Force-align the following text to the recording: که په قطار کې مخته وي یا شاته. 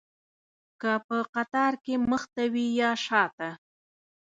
که 0.81 0.91
په 1.07 1.17
قطار 1.35 1.73
کې 1.83 1.95
مخته 2.09 2.43
وي 2.53 2.67
یا 2.81 2.91
شاته. 3.05 3.49